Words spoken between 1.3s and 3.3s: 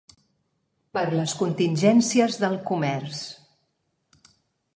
contingències del comerç